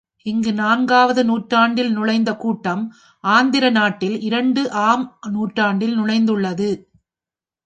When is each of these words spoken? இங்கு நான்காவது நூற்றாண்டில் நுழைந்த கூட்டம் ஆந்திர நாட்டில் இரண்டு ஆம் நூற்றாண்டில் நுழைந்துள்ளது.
இங்கு 0.25 0.53
நான்காவது 0.53 1.21
நூற்றாண்டில் 1.25 1.91
நுழைந்த 1.91 2.35
கூட்டம் 2.35 2.83
ஆந்திர 3.23 3.69
நாட்டில் 3.69 4.21
இரண்டு 4.21 4.71
ஆம் 4.71 5.05
நூற்றாண்டில் 5.29 5.95
நுழைந்துள்ளது. 5.99 6.69